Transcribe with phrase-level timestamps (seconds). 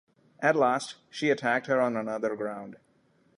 [0.39, 2.77] At last she attacked her on another ground.